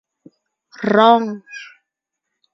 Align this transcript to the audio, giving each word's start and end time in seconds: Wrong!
Wrong! 0.83 1.27